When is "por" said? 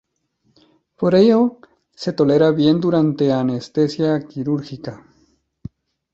0.95-1.13